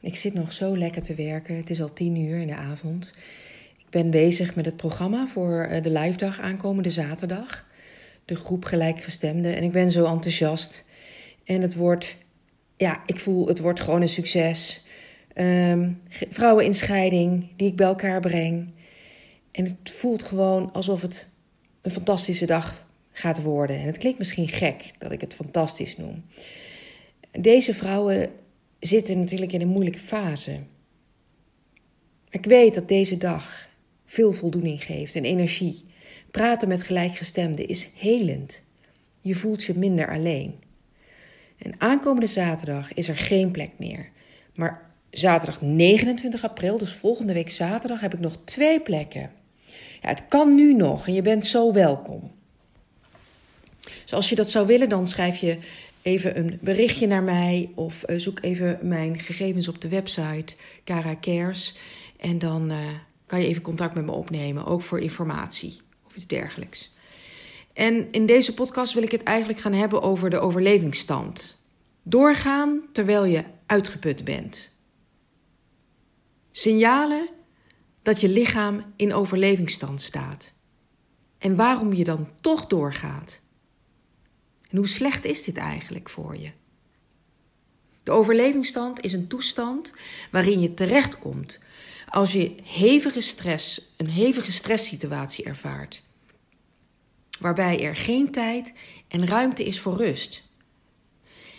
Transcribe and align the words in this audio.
Ik 0.00 0.16
zit 0.16 0.34
nog 0.34 0.52
zo 0.52 0.76
lekker 0.78 1.02
te 1.02 1.14
werken. 1.14 1.56
Het 1.56 1.70
is 1.70 1.82
al 1.82 1.92
tien 1.92 2.16
uur 2.16 2.38
in 2.38 2.46
de 2.46 2.54
avond. 2.54 3.12
Ik 3.78 3.90
ben 3.90 4.10
bezig 4.10 4.54
met 4.54 4.64
het 4.64 4.76
programma 4.76 5.26
voor 5.26 5.60
eh, 5.60 5.82
de 5.82 5.90
live 5.90 6.16
dag 6.16 6.40
aankomende 6.40 6.90
zaterdag. 6.90 7.66
De 8.24 8.34
groep 8.34 8.64
gelijkgestemden. 8.64 9.56
En 9.56 9.62
ik 9.62 9.72
ben 9.72 9.90
zo 9.90 10.04
enthousiast. 10.04 10.84
En 11.44 11.62
het 11.62 11.74
wordt, 11.74 12.16
ja, 12.76 13.02
ik 13.06 13.20
voel 13.20 13.48
het 13.48 13.58
wordt 13.58 13.80
gewoon 13.80 14.02
een 14.02 14.08
succes. 14.08 14.84
Um, 15.34 16.00
vrouwen 16.30 16.64
in 16.64 16.74
scheiding 16.74 17.46
die 17.56 17.68
ik 17.68 17.76
bij 17.76 17.86
elkaar 17.86 18.20
breng. 18.20 18.68
En 19.50 19.64
het 19.64 19.90
voelt 19.90 20.22
gewoon 20.22 20.72
alsof 20.72 21.02
het 21.02 21.30
een 21.80 21.90
fantastische 21.90 22.46
dag 22.46 22.86
gaat 23.12 23.42
worden. 23.42 23.76
En 23.76 23.86
het 23.86 23.98
klinkt 23.98 24.18
misschien 24.18 24.48
gek 24.48 24.90
dat 24.98 25.12
ik 25.12 25.20
het 25.20 25.34
fantastisch 25.34 25.96
noem. 25.96 26.24
Deze 27.30 27.74
vrouwen 27.74 28.30
zitten 28.80 29.18
natuurlijk 29.18 29.52
in 29.52 29.60
een 29.60 29.68
moeilijke 29.68 29.98
fase. 29.98 30.60
Ik 32.30 32.44
weet 32.44 32.74
dat 32.74 32.88
deze 32.88 33.16
dag 33.16 33.68
veel 34.06 34.32
voldoening 34.32 34.82
geeft 34.82 35.14
en 35.14 35.24
energie. 35.24 35.84
Praten 36.30 36.68
met 36.68 36.82
gelijkgestemden 36.82 37.68
is 37.68 37.88
helend. 37.96 38.62
Je 39.20 39.34
voelt 39.34 39.64
je 39.64 39.74
minder 39.78 40.10
alleen. 40.10 40.54
En 41.58 41.74
aankomende 41.78 42.26
zaterdag 42.26 42.92
is 42.92 43.08
er 43.08 43.16
geen 43.16 43.50
plek 43.50 43.70
meer. 43.76 44.08
Maar 44.54 44.90
zaterdag 45.10 45.60
29 45.60 46.44
april, 46.44 46.78
dus 46.78 46.92
volgende 46.92 47.32
week 47.32 47.50
zaterdag, 47.50 48.00
heb 48.00 48.14
ik 48.14 48.20
nog 48.20 48.38
twee 48.44 48.80
plekken. 48.80 49.30
Ja, 50.02 50.08
het 50.08 50.28
kan 50.28 50.54
nu 50.54 50.74
nog 50.74 51.06
en 51.06 51.14
je 51.14 51.22
bent 51.22 51.46
zo 51.46 51.72
welkom. 51.72 52.32
Dus 54.02 54.12
als 54.12 54.28
je 54.28 54.34
dat 54.34 54.50
zou 54.50 54.66
willen, 54.66 54.88
dan 54.88 55.06
schrijf 55.06 55.36
je 55.36 55.58
even 56.02 56.38
een 56.38 56.58
berichtje 56.62 57.06
naar 57.06 57.22
mij 57.22 57.72
of 57.74 58.04
uh, 58.10 58.18
zoek 58.18 58.38
even 58.40 58.78
mijn 58.82 59.18
gegevens 59.18 59.68
op 59.68 59.80
de 59.80 59.88
website 59.88 60.54
Cara. 60.84 61.18
En 62.16 62.38
dan 62.38 62.70
uh, 62.70 62.78
kan 63.26 63.40
je 63.40 63.46
even 63.46 63.62
contact 63.62 63.94
met 63.94 64.04
me 64.04 64.12
opnemen, 64.12 64.66
ook 64.66 64.82
voor 64.82 65.00
informatie 65.00 65.80
of 66.06 66.16
iets 66.16 66.26
dergelijks. 66.26 66.94
En 67.72 68.10
in 68.10 68.26
deze 68.26 68.54
podcast 68.54 68.94
wil 68.94 69.02
ik 69.02 69.10
het 69.10 69.22
eigenlijk 69.22 69.58
gaan 69.58 69.72
hebben 69.72 70.02
over 70.02 70.30
de 70.30 70.38
overlevingsstand. 70.38 71.60
Doorgaan 72.02 72.82
terwijl 72.92 73.24
je 73.24 73.44
uitgeput 73.66 74.24
bent. 74.24 74.72
Signalen 76.50 77.28
dat 78.02 78.20
je 78.20 78.28
lichaam 78.28 78.84
in 78.96 79.14
overlevingsstand 79.14 80.02
staat. 80.02 80.52
En 81.38 81.56
waarom 81.56 81.92
je 81.92 82.04
dan 82.04 82.28
toch 82.40 82.66
doorgaat. 82.66 83.40
En 84.70 84.76
hoe 84.76 84.88
slecht 84.88 85.24
is 85.24 85.44
dit 85.44 85.56
eigenlijk 85.56 86.10
voor 86.10 86.36
je? 86.36 86.50
De 88.02 88.10
overlevingsstand 88.10 89.00
is 89.00 89.12
een 89.12 89.26
toestand 89.26 89.94
waarin 90.30 90.60
je 90.60 90.74
terechtkomt 90.74 91.58
als 92.08 92.32
je 92.32 92.54
hevige 92.62 93.20
stress, 93.20 93.92
een 93.96 94.08
hevige 94.08 94.52
stresssituatie 94.52 95.44
ervaart. 95.44 96.02
Waarbij 97.40 97.84
er 97.84 97.96
geen 97.96 98.30
tijd 98.30 98.72
en 99.08 99.26
ruimte 99.26 99.64
is 99.64 99.80
voor 99.80 99.96
rust. 99.96 100.42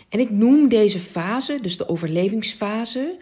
En 0.08 0.20
ik 0.20 0.30
noem 0.30 0.68
deze 0.68 0.98
fase, 0.98 1.58
dus 1.62 1.76
de 1.76 1.88
overlevingsfase, 1.88 3.18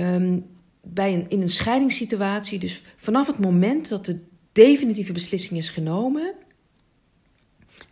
um, 0.00 0.46
bij 0.82 1.14
een, 1.14 1.26
in 1.28 1.40
een 1.40 1.48
scheidingssituatie, 1.48 2.58
dus 2.58 2.82
vanaf 2.96 3.26
het 3.26 3.38
moment 3.38 3.88
dat 3.88 4.06
de 4.06 4.20
definitieve 4.52 5.12
beslissing 5.12 5.58
is 5.58 5.70
genomen 5.70 6.34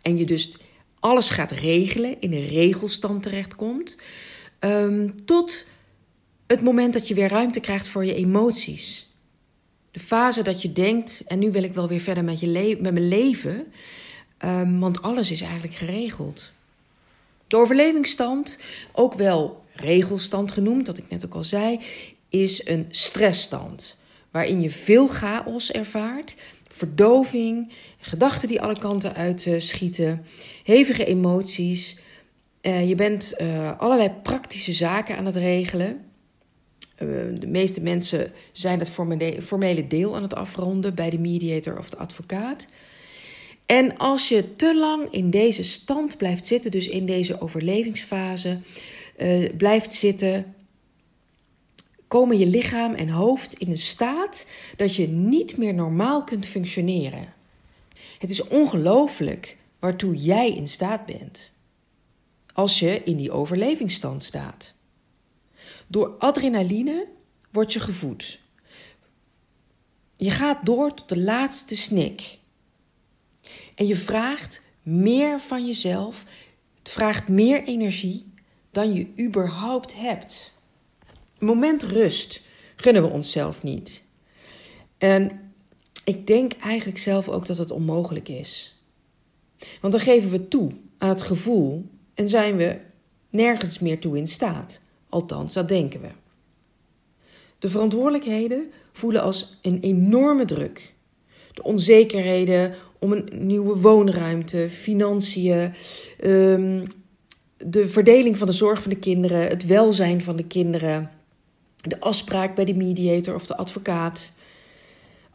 en 0.01 0.17
je 0.17 0.25
dus 0.25 0.57
alles 1.07 1.29
gaat 1.29 1.51
regelen, 1.51 2.15
in 2.19 2.33
een 2.33 2.47
regelstand 2.47 3.23
terechtkomt, 3.23 3.97
um, 4.59 5.25
tot 5.25 5.65
het 6.47 6.61
moment 6.61 6.93
dat 6.93 7.07
je 7.07 7.13
weer 7.13 7.29
ruimte 7.29 7.59
krijgt 7.59 7.87
voor 7.87 8.05
je 8.05 8.13
emoties. 8.13 9.11
De 9.91 9.99
fase 9.99 10.43
dat 10.43 10.61
je 10.61 10.73
denkt, 10.73 11.23
en 11.27 11.39
nu 11.39 11.51
wil 11.51 11.63
ik 11.63 11.73
wel 11.73 11.87
weer 11.87 11.99
verder 11.99 12.23
met, 12.23 12.39
je 12.39 12.77
met 12.79 12.93
mijn 12.93 13.07
leven, 13.07 13.73
um, 14.45 14.79
want 14.79 15.01
alles 15.01 15.31
is 15.31 15.41
eigenlijk 15.41 15.75
geregeld. 15.75 16.51
De 17.47 17.57
overlevingsstand, 17.57 18.59
ook 18.91 19.13
wel 19.13 19.63
regelstand 19.73 20.51
genoemd, 20.51 20.85
dat 20.85 20.97
ik 20.97 21.09
net 21.09 21.25
ook 21.25 21.33
al 21.33 21.43
zei, 21.43 21.79
is 22.29 22.67
een 22.67 22.85
stressstand. 22.89 23.97
Waarin 24.31 24.61
je 24.61 24.69
veel 24.69 25.07
chaos 25.07 25.71
ervaart, 25.71 26.35
verdoving, 26.77 27.71
gedachten 27.99 28.47
die 28.47 28.61
alle 28.61 28.79
kanten 28.79 29.15
uit 29.15 29.47
schieten, 29.57 30.25
hevige 30.63 31.05
emoties. 31.05 31.97
Uh, 32.61 32.87
je 32.87 32.95
bent 32.95 33.33
uh, 33.41 33.71
allerlei 33.79 34.11
praktische 34.23 34.73
zaken 34.73 35.17
aan 35.17 35.25
het 35.25 35.35
regelen. 35.35 36.05
De 37.39 37.47
meeste 37.47 37.81
mensen 37.81 38.31
zijn 38.51 38.79
het 38.79 38.89
formele 39.39 39.87
deel 39.87 40.15
aan 40.15 40.21
het 40.21 40.35
afronden 40.35 40.95
bij 40.95 41.09
de 41.09 41.19
mediator 41.19 41.77
of 41.77 41.89
de 41.89 41.97
advocaat. 41.97 42.65
En 43.65 43.97
als 43.97 44.29
je 44.29 44.55
te 44.55 44.77
lang 44.77 45.07
in 45.11 45.29
deze 45.29 45.63
stand 45.63 46.17
blijft 46.17 46.47
zitten, 46.47 46.71
dus 46.71 46.87
in 46.87 47.05
deze 47.05 47.41
overlevingsfase 47.41 48.59
blijft 49.57 49.93
zitten, 49.93 50.55
komen 52.07 52.37
je 52.37 52.45
lichaam 52.45 52.93
en 52.93 53.09
hoofd 53.09 53.53
in 53.53 53.69
een 53.69 53.77
staat 53.77 54.45
dat 54.75 54.95
je 54.95 55.07
niet 55.07 55.57
meer 55.57 55.73
normaal 55.73 56.23
kunt 56.23 56.45
functioneren. 56.45 57.33
Het 58.17 58.29
is 58.29 58.47
ongelooflijk 58.47 59.57
waartoe 59.79 60.15
jij 60.15 60.51
in 60.51 60.67
staat 60.67 61.05
bent 61.05 61.55
als 62.53 62.79
je 62.79 63.03
in 63.03 63.17
die 63.17 63.31
overlevingsstand 63.31 64.23
staat. 64.23 64.73
Door 65.87 66.15
adrenaline 66.17 67.07
word 67.51 67.73
je 67.73 67.79
gevoed. 67.79 68.39
Je 70.15 70.31
gaat 70.31 70.65
door 70.65 70.93
tot 70.93 71.09
de 71.09 71.19
laatste 71.19 71.75
snik. 71.75 72.39
En 73.75 73.87
je 73.87 73.95
vraagt 73.95 74.61
meer 74.81 75.39
van 75.39 75.65
jezelf. 75.65 76.25
Het 76.77 76.89
vraagt 76.89 77.27
meer 77.27 77.63
energie 77.63 78.33
dan 78.71 78.93
je 78.93 79.07
überhaupt 79.19 79.95
hebt. 79.95 80.53
Moment 81.39 81.83
rust 81.83 82.43
gunnen 82.75 83.01
we 83.01 83.09
onszelf 83.09 83.63
niet. 83.63 84.03
En 84.97 85.51
ik 86.03 86.27
denk 86.27 86.53
eigenlijk 86.53 86.99
zelf 86.99 87.29
ook 87.29 87.45
dat 87.45 87.57
het 87.57 87.71
onmogelijk 87.71 88.29
is. 88.29 88.81
Want 89.81 89.93
dan 89.93 90.01
geven 90.01 90.29
we 90.29 90.47
toe 90.47 90.71
aan 90.97 91.09
het 91.09 91.21
gevoel 91.21 91.89
en 92.13 92.27
zijn 92.27 92.55
we 92.55 92.77
nergens 93.29 93.79
meer 93.79 93.99
toe 93.99 94.17
in 94.17 94.27
staat. 94.27 94.79
Althans, 95.09 95.53
dat 95.53 95.67
denken 95.67 96.01
we. 96.01 96.09
De 97.59 97.69
verantwoordelijkheden 97.69 98.71
voelen 98.91 99.21
als 99.21 99.57
een 99.61 99.79
enorme 99.79 100.45
druk. 100.45 100.95
De 101.53 101.63
onzekerheden 101.63 102.75
om 102.99 103.11
een 103.11 103.29
nieuwe 103.31 103.79
woonruimte, 103.79 104.67
financiën, 104.69 105.73
um, 106.23 106.83
de 107.57 107.87
verdeling 107.87 108.37
van 108.37 108.47
de 108.47 108.53
zorg 108.53 108.81
van 108.81 108.91
de 108.91 108.99
kinderen, 108.99 109.47
het 109.47 109.65
welzijn 109.65 110.21
van 110.21 110.35
de 110.35 110.45
kinderen, 110.45 111.11
de 111.81 111.99
afspraak 111.99 112.55
bij 112.55 112.65
de 112.65 112.75
mediator 112.75 113.35
of 113.35 113.45
de 113.45 113.57
advocaat. 113.57 114.31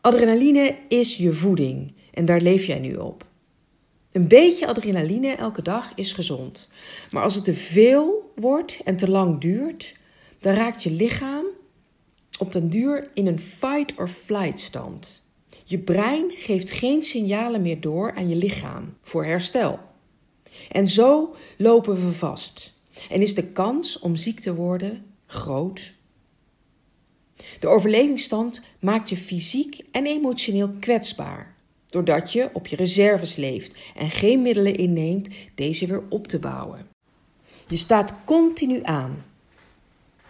Adrenaline 0.00 0.76
is 0.88 1.16
je 1.16 1.32
voeding 1.32 1.94
en 2.14 2.24
daar 2.24 2.40
leef 2.40 2.64
jij 2.64 2.78
nu 2.78 2.94
op. 2.94 3.26
Een 4.12 4.28
beetje 4.28 4.66
adrenaline 4.66 5.34
elke 5.34 5.62
dag 5.62 5.92
is 5.94 6.12
gezond. 6.12 6.68
Maar 7.10 7.22
als 7.22 7.34
het 7.34 7.44
te 7.44 7.54
veel 7.54 8.32
wordt 8.34 8.80
en 8.84 8.96
te 8.96 9.10
lang 9.10 9.40
duurt, 9.40 9.96
dan 10.40 10.54
raakt 10.54 10.82
je 10.82 10.90
lichaam 10.90 11.44
op 12.38 12.52
den 12.52 12.70
duur 12.70 13.10
in 13.14 13.26
een 13.26 13.40
fight 13.40 13.94
or 13.96 14.08
flight 14.08 14.60
stand. 14.60 15.22
Je 15.64 15.78
brein 15.78 16.30
geeft 16.30 16.70
geen 16.70 17.02
signalen 17.02 17.62
meer 17.62 17.80
door 17.80 18.14
aan 18.14 18.28
je 18.28 18.36
lichaam 18.36 18.96
voor 19.02 19.24
herstel. 19.24 19.78
En 20.70 20.86
zo 20.86 21.34
lopen 21.56 22.06
we 22.06 22.12
vast. 22.12 22.74
En 23.10 23.22
is 23.22 23.34
de 23.34 23.44
kans 23.44 23.98
om 23.98 24.16
ziek 24.16 24.40
te 24.40 24.54
worden 24.54 25.04
groot 25.26 25.94
de 27.60 27.68
overlevingsstand 27.68 28.62
maakt 28.78 29.08
je 29.08 29.16
fysiek 29.16 29.80
en 29.90 30.06
emotioneel 30.06 30.70
kwetsbaar, 30.80 31.54
doordat 31.88 32.32
je 32.32 32.50
op 32.52 32.66
je 32.66 32.76
reserves 32.76 33.36
leeft 33.36 33.74
en 33.96 34.10
geen 34.10 34.42
middelen 34.42 34.74
inneemt 34.74 35.28
deze 35.54 35.86
weer 35.86 36.02
op 36.08 36.26
te 36.26 36.38
bouwen. 36.38 36.88
Je 37.68 37.76
staat 37.76 38.12
continu 38.24 38.80
aan. 38.82 39.24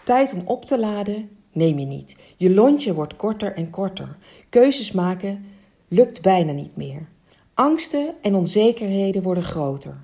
Tijd 0.04 0.32
om 0.32 0.42
op 0.44 0.64
te 0.64 0.78
laden 0.78 1.30
neem 1.52 1.78
je 1.78 1.86
niet. 1.86 2.16
Je 2.36 2.50
lontje 2.50 2.94
wordt 2.94 3.16
korter 3.16 3.54
en 3.54 3.70
korter. 3.70 4.16
Keuzes 4.48 4.92
maken 4.92 5.44
lukt 5.88 6.22
bijna 6.22 6.52
niet 6.52 6.76
meer. 6.76 7.08
Angsten 7.54 8.14
en 8.22 8.34
onzekerheden 8.34 9.22
worden 9.22 9.42
groter. 9.42 9.96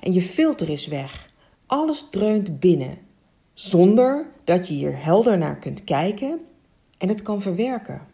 En 0.00 0.12
je 0.12 0.22
filter 0.22 0.68
is 0.68 0.86
weg. 0.86 1.26
Alles 1.66 2.06
dreunt 2.10 2.60
binnen, 2.60 2.98
zonder 3.54 4.26
dat 4.44 4.68
je 4.68 4.74
hier 4.74 5.04
helder 5.04 5.38
naar 5.38 5.56
kunt 5.56 5.84
kijken 5.84 6.40
en 6.98 7.08
het 7.08 7.22
kan 7.22 7.42
verwerken. 7.42 8.06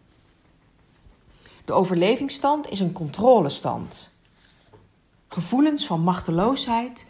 De 1.64 1.72
overlevingsstand 1.72 2.68
is 2.68 2.80
een 2.80 2.92
controlestand. 2.92 4.18
Gevoelens 5.28 5.86
van 5.86 6.00
machteloosheid 6.00 7.06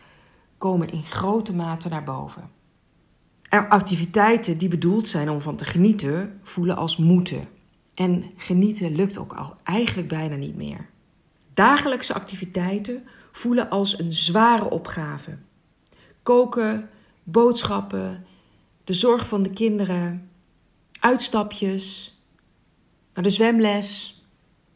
komen 0.58 0.92
in 0.92 1.02
grote 1.02 1.54
mate 1.54 1.88
naar 1.88 2.04
boven. 2.04 2.50
Er 3.48 3.68
activiteiten 3.68 4.58
die 4.58 4.68
bedoeld 4.68 5.08
zijn 5.08 5.30
om 5.30 5.40
van 5.40 5.56
te 5.56 5.64
genieten, 5.64 6.40
voelen 6.42 6.76
als 6.76 6.96
moeten. 6.96 7.48
En 7.94 8.30
genieten 8.36 8.94
lukt 8.94 9.18
ook 9.18 9.32
al 9.32 9.56
eigenlijk 9.62 10.08
bijna 10.08 10.36
niet 10.36 10.56
meer. 10.56 10.88
Dagelijkse 11.54 12.14
activiteiten 12.14 13.08
voelen 13.32 13.70
als 13.70 13.98
een 13.98 14.12
zware 14.12 14.70
opgave. 14.70 15.38
Koken, 16.22 16.90
boodschappen, 17.30 18.26
de 18.84 18.92
zorg 18.92 19.28
van 19.28 19.42
de 19.42 19.50
kinderen, 19.50 20.30
uitstapjes, 21.00 22.18
naar 23.14 23.24
de 23.24 23.30
zwemles, 23.30 24.22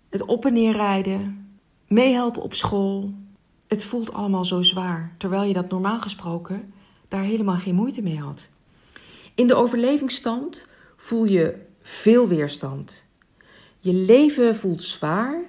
het 0.08 0.22
op 0.22 0.44
en 0.44 0.52
neer 0.52 0.72
rijden, 0.72 1.48
meehelpen 1.88 2.42
op 2.42 2.54
school. 2.54 3.14
Het 3.66 3.84
voelt 3.84 4.12
allemaal 4.12 4.44
zo 4.44 4.62
zwaar, 4.62 5.14
terwijl 5.18 5.42
je 5.42 5.52
dat 5.52 5.70
normaal 5.70 5.98
gesproken 5.98 6.72
daar 7.08 7.22
helemaal 7.22 7.56
geen 7.56 7.74
moeite 7.74 8.02
mee 8.02 8.18
had. 8.18 8.46
In 9.34 9.46
de 9.46 9.54
overlevingsstand 9.54 10.68
voel 10.96 11.24
je 11.24 11.66
veel 11.82 12.28
weerstand. 12.28 13.04
Je 13.78 13.92
leven 13.92 14.56
voelt 14.56 14.82
zwaar 14.82 15.44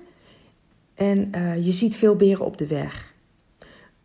en 0.94 1.32
uh, 1.36 1.66
je 1.66 1.72
ziet 1.72 1.96
veel 1.96 2.16
beren 2.16 2.46
op 2.46 2.58
de 2.58 2.68
weg. 2.68 3.14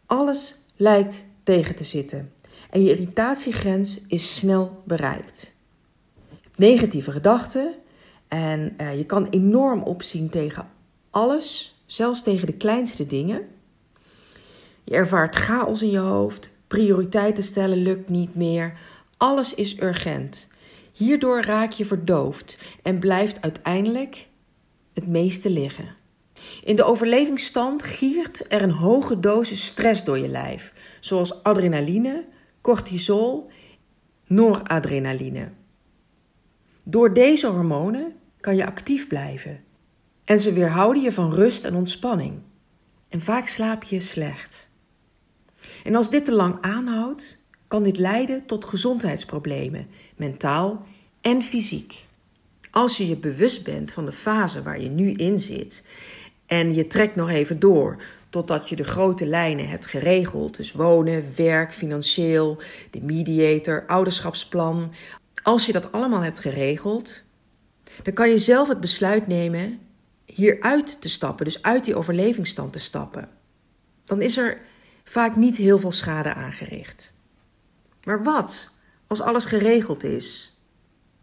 Alles 0.06 0.56
lijkt 0.76 1.24
tegen 1.42 1.76
te 1.76 1.84
zitten 1.84 2.32
en 2.70 2.82
je 2.82 2.90
irritatiegrens 2.90 4.00
is 4.06 4.34
snel 4.34 4.82
bereikt. 4.86 5.52
Negatieve 6.56 7.10
gedachten 7.10 7.74
en 8.28 8.74
uh, 8.80 8.96
je 8.96 9.04
kan 9.04 9.26
enorm 9.30 9.82
opzien 9.82 10.28
tegen 10.28 10.68
alles, 11.10 11.80
zelfs 11.86 12.22
tegen 12.22 12.46
de 12.46 12.52
kleinste 12.52 13.06
dingen. 13.06 13.48
Je 14.84 14.94
ervaart 14.94 15.36
chaos 15.36 15.82
in 15.82 15.90
je 15.90 15.98
hoofd, 15.98 16.50
prioriteiten 16.66 17.42
stellen 17.42 17.82
lukt 17.82 18.08
niet 18.08 18.34
meer, 18.34 18.78
alles 19.16 19.54
is 19.54 19.80
urgent. 19.80 20.48
Hierdoor 20.92 21.42
raak 21.42 21.72
je 21.72 21.84
verdoofd 21.84 22.58
en 22.82 22.98
blijft 22.98 23.42
uiteindelijk 23.42 24.28
het 24.92 25.06
meeste 25.06 25.50
liggen. 25.50 25.88
In 26.64 26.76
de 26.76 26.84
overlevingsstand 26.84 27.82
giert 27.82 28.44
er 28.48 28.62
een 28.62 28.70
hoge 28.70 29.20
dosis 29.20 29.66
stress 29.66 30.04
door 30.04 30.18
je 30.18 30.28
lijf, 30.28 30.72
zoals 31.00 31.42
adrenaline, 31.42 32.24
cortisol, 32.60 33.50
noradrenaline. 34.26 35.48
Door 36.84 37.14
deze 37.14 37.46
hormonen 37.46 38.12
kan 38.40 38.56
je 38.56 38.66
actief 38.66 39.06
blijven 39.06 39.64
en 40.24 40.40
ze 40.40 40.52
weerhouden 40.52 41.02
je 41.02 41.12
van 41.12 41.34
rust 41.34 41.64
en 41.64 41.74
ontspanning. 41.74 42.38
En 43.08 43.20
vaak 43.20 43.46
slaap 43.46 43.82
je 43.82 44.00
slecht. 44.00 44.68
En 45.84 45.94
als 45.94 46.10
dit 46.10 46.24
te 46.24 46.32
lang 46.32 46.56
aanhoudt, 46.60 47.42
kan 47.68 47.82
dit 47.82 47.98
leiden 47.98 48.46
tot 48.46 48.64
gezondheidsproblemen, 48.64 49.86
mentaal 50.16 50.86
en 51.20 51.42
fysiek. 51.42 52.04
Als 52.70 52.96
je 52.96 53.08
je 53.08 53.16
bewust 53.16 53.64
bent 53.64 53.92
van 53.92 54.06
de 54.06 54.12
fase 54.12 54.62
waar 54.62 54.80
je 54.80 54.88
nu 54.88 55.12
in 55.12 55.38
zit 55.38 55.84
en 56.46 56.74
je 56.74 56.86
trekt 56.86 57.16
nog 57.16 57.30
even 57.30 57.58
door 57.58 58.02
totdat 58.30 58.68
je 58.68 58.76
de 58.76 58.84
grote 58.84 59.26
lijnen 59.26 59.68
hebt 59.68 59.86
geregeld, 59.86 60.56
dus 60.56 60.72
wonen, 60.72 61.32
werk, 61.36 61.72
financieel, 61.72 62.62
de 62.90 63.02
mediator, 63.02 63.84
ouderschapsplan. 63.86 64.92
Als 65.42 65.66
je 65.66 65.72
dat 65.72 65.92
allemaal 65.92 66.20
hebt 66.20 66.38
geregeld, 66.38 67.22
dan 68.02 68.14
kan 68.14 68.28
je 68.28 68.38
zelf 68.38 68.68
het 68.68 68.80
besluit 68.80 69.26
nemen 69.26 69.78
hieruit 70.24 71.00
te 71.00 71.08
stappen, 71.08 71.44
dus 71.44 71.62
uit 71.62 71.84
die 71.84 71.96
overlevingsstand 71.96 72.72
te 72.72 72.78
stappen. 72.78 73.28
Dan 74.04 74.22
is 74.22 74.36
er 74.36 74.60
vaak 75.04 75.36
niet 75.36 75.56
heel 75.56 75.78
veel 75.78 75.92
schade 75.92 76.34
aangericht. 76.34 77.12
Maar 78.04 78.22
wat 78.22 78.72
als 79.06 79.20
alles 79.20 79.44
geregeld 79.44 80.04
is 80.04 80.58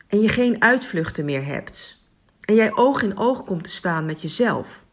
en 0.08 0.22
je 0.22 0.30
geen 0.30 0.62
uitvluchten 0.62 1.26
meer 1.26 1.46
hebt 1.46 1.98
en 2.42 2.56
jij 2.56 2.76
oog 2.76 3.02
in 3.02 3.18
oog 3.18 3.44
komt 3.44 3.64
te 3.64 3.70
staan 3.70 4.06
met 4.06 4.22
jezelf, 4.22 4.84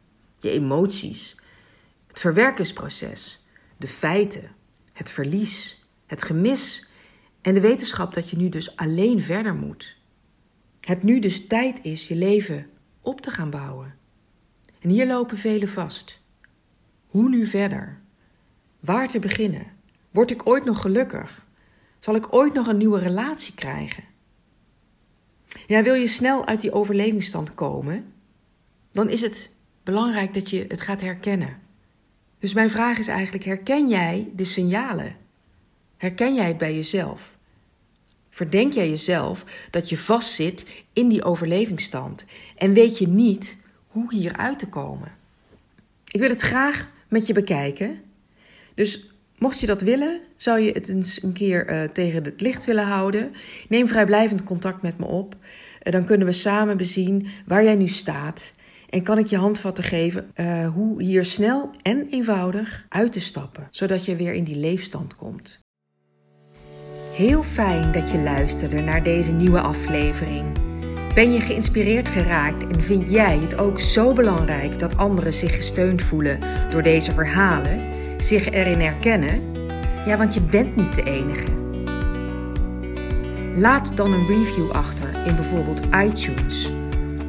je 0.40 0.50
emoties, 0.50 1.36
het 2.14 2.22
verwerkingsproces, 2.22 3.44
de 3.76 3.86
feiten, 3.86 4.50
het 4.92 5.10
verlies, 5.10 5.84
het 6.06 6.22
gemis 6.22 6.88
en 7.40 7.54
de 7.54 7.60
wetenschap 7.60 8.14
dat 8.14 8.30
je 8.30 8.36
nu 8.36 8.48
dus 8.48 8.76
alleen 8.76 9.22
verder 9.22 9.54
moet. 9.54 9.96
Het 10.80 11.02
nu 11.02 11.18
dus 11.18 11.46
tijd 11.46 11.78
is 11.82 12.08
je 12.08 12.14
leven 12.14 12.70
op 13.00 13.20
te 13.20 13.30
gaan 13.30 13.50
bouwen. 13.50 13.94
En 14.80 14.88
hier 14.88 15.06
lopen 15.06 15.38
velen 15.38 15.68
vast. 15.68 16.20
Hoe 17.06 17.28
nu 17.28 17.46
verder? 17.46 18.00
Waar 18.80 19.08
te 19.08 19.18
beginnen? 19.18 19.66
Word 20.10 20.30
ik 20.30 20.46
ooit 20.46 20.64
nog 20.64 20.80
gelukkig? 20.80 21.46
Zal 21.98 22.14
ik 22.14 22.32
ooit 22.32 22.52
nog 22.52 22.66
een 22.66 22.76
nieuwe 22.76 22.98
relatie 22.98 23.54
krijgen? 23.54 24.04
Ja, 25.66 25.82
wil 25.82 25.94
je 25.94 26.08
snel 26.08 26.46
uit 26.46 26.60
die 26.60 26.72
overlevingsstand 26.72 27.54
komen, 27.54 28.12
dan 28.92 29.08
is 29.08 29.20
het 29.20 29.50
belangrijk 29.82 30.34
dat 30.34 30.50
je 30.50 30.64
het 30.68 30.80
gaat 30.80 31.00
herkennen. 31.00 31.62
Dus 32.44 32.54
mijn 32.54 32.70
vraag 32.70 32.98
is 32.98 33.08
eigenlijk: 33.08 33.44
herken 33.44 33.88
jij 33.88 34.28
de 34.34 34.44
signalen? 34.44 35.16
Herken 35.96 36.34
jij 36.34 36.48
het 36.48 36.58
bij 36.58 36.74
jezelf? 36.74 37.36
Verdenk 38.30 38.72
jij 38.72 38.88
jezelf 38.88 39.44
dat 39.70 39.88
je 39.88 39.98
vastzit 39.98 40.66
in 40.92 41.08
die 41.08 41.24
overlevingsstand 41.24 42.24
en 42.56 42.72
weet 42.72 42.98
je 42.98 43.08
niet 43.08 43.56
hoe 43.86 44.14
hieruit 44.14 44.58
te 44.58 44.68
komen? 44.68 45.12
Ik 46.10 46.20
wil 46.20 46.28
het 46.28 46.40
graag 46.40 46.88
met 47.08 47.26
je 47.26 47.32
bekijken. 47.32 48.00
Dus 48.74 49.10
mocht 49.38 49.60
je 49.60 49.66
dat 49.66 49.80
willen, 49.80 50.20
zou 50.36 50.60
je 50.60 50.72
het 50.72 50.88
eens 50.88 51.22
een 51.22 51.32
keer 51.32 51.72
uh, 51.72 51.88
tegen 51.88 52.24
het 52.24 52.40
licht 52.40 52.64
willen 52.64 52.86
houden, 52.86 53.34
neem 53.68 53.88
vrijblijvend 53.88 54.44
contact 54.44 54.82
met 54.82 54.98
me 54.98 55.06
op. 55.06 55.36
Uh, 55.82 55.92
dan 55.92 56.04
kunnen 56.04 56.26
we 56.26 56.32
samen 56.32 56.76
bezien 56.76 57.26
waar 57.46 57.64
jij 57.64 57.76
nu 57.76 57.88
staat. 57.88 58.52
En 58.88 59.02
kan 59.02 59.18
ik 59.18 59.26
je 59.26 59.36
handvatten 59.36 59.84
geven 59.84 60.30
uh, 60.34 60.68
hoe 60.68 61.02
hier 61.02 61.24
snel 61.24 61.70
en 61.82 62.06
eenvoudig 62.10 62.86
uit 62.88 63.12
te 63.12 63.20
stappen, 63.20 63.66
zodat 63.70 64.04
je 64.04 64.16
weer 64.16 64.32
in 64.32 64.44
die 64.44 64.56
leefstand 64.56 65.16
komt. 65.16 65.62
Heel 67.14 67.42
fijn 67.42 67.92
dat 67.92 68.10
je 68.10 68.18
luisterde 68.18 68.80
naar 68.80 69.02
deze 69.02 69.32
nieuwe 69.32 69.60
aflevering. 69.60 70.44
Ben 71.14 71.32
je 71.32 71.40
geïnspireerd 71.40 72.08
geraakt 72.08 72.66
en 72.66 72.82
vind 72.82 73.10
jij 73.10 73.38
het 73.38 73.58
ook 73.58 73.80
zo 73.80 74.12
belangrijk 74.12 74.78
dat 74.78 74.96
anderen 74.96 75.34
zich 75.34 75.54
gesteund 75.54 76.02
voelen 76.02 76.40
door 76.70 76.82
deze 76.82 77.12
verhalen, 77.12 77.92
zich 78.22 78.50
erin 78.50 78.80
herkennen? 78.80 79.52
Ja, 80.06 80.16
want 80.16 80.34
je 80.34 80.40
bent 80.40 80.76
niet 80.76 80.94
de 80.94 81.02
enige. 81.02 81.52
Laat 83.56 83.96
dan 83.96 84.12
een 84.12 84.26
review 84.26 84.70
achter 84.70 85.26
in 85.26 85.36
bijvoorbeeld 85.36 85.82
iTunes. 85.94 86.72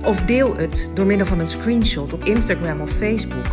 Of 0.06 0.22
deel 0.22 0.56
het 0.56 0.90
door 0.94 1.06
middel 1.06 1.28
van 1.28 1.40
een 1.40 1.48
screenshot 1.48 2.14
op 2.14 2.24
Instagram 2.24 2.82
of 2.82 2.92
Facebook. 2.92 3.46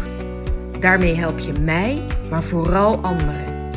Daarmee 0.81 1.15
help 1.15 1.39
je 1.39 1.53
mij, 1.53 2.07
maar 2.31 2.43
vooral 2.43 2.97
anderen. 2.97 3.71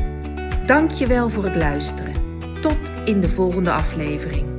Dank 0.65 0.91
je 0.91 1.07
wel 1.07 1.29
voor 1.29 1.43
het 1.43 1.55
luisteren. 1.55 2.13
Tot 2.61 2.77
in 3.05 3.21
de 3.21 3.29
volgende 3.29 3.71
aflevering. 3.71 4.54